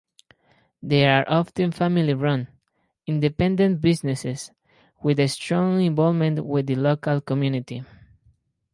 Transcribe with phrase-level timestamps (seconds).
[0.81, 2.47] They are often family-run,
[3.05, 4.49] independent businesses,
[5.03, 7.83] with a strong involvement with the local community.